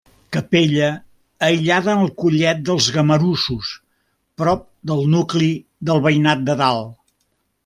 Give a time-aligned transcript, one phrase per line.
[0.35, 0.87] Capella
[1.47, 3.75] aïllada en el Collet dels Gamarussos,
[4.43, 5.51] prop del nucli
[5.91, 6.95] del Veïnat de Dalt.